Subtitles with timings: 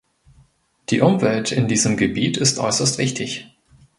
[0.89, 3.53] Die Umwelt in diesem Gebiet ist äußerst wichtig.